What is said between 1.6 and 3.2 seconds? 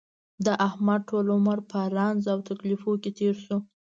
په رنځ او تکلیفونو کې